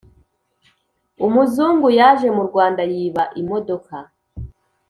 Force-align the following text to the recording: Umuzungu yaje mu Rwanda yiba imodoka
Umuzungu 1.25 1.87
yaje 1.99 2.27
mu 2.37 2.43
Rwanda 2.49 2.81
yiba 2.93 3.23
imodoka 3.41 3.95